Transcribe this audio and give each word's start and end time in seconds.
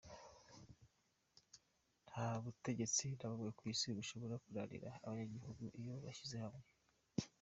Nta 2.09 2.27
butegetsi 2.41 3.05
na 3.17 3.25
bumwe 3.31 3.49
kw’isi 3.57 3.87
bushobora 3.97 4.35
kunanira 4.43 4.89
abanyagihugu 5.05 5.63
iyo 5.79 5.93
bashyize 6.03 6.37
hamwe. 6.45 6.65